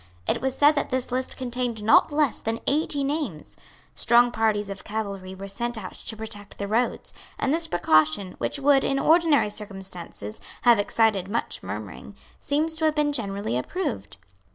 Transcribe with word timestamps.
It 0.27 0.41
was 0.41 0.57
said 0.57 0.71
that 0.71 0.89
this 0.89 1.11
list 1.11 1.37
contained 1.37 1.83
not 1.83 2.11
less 2.11 2.41
than 2.41 2.59
eighty 2.65 3.03
names. 3.03 3.55
Strong 3.93 4.31
parties 4.31 4.67
of 4.67 4.83
cavalry 4.83 5.35
were 5.35 5.47
sent 5.47 5.77
out 5.77 5.93
to 5.93 6.17
protect 6.17 6.57
the 6.57 6.67
roads; 6.67 7.13
and 7.37 7.53
this 7.53 7.67
precaution, 7.67 8.33
which 8.39 8.57
would, 8.57 8.83
in 8.83 8.97
ordinary 8.97 9.51
circumstances, 9.51 10.41
have 10.63 10.79
excited 10.79 11.27
much 11.29 11.61
murmuring, 11.61 12.15
seems 12.39 12.73
to 12.77 12.85
have 12.85 12.95
been 12.95 13.13
generally 13.13 13.55
approved. 13.55 14.17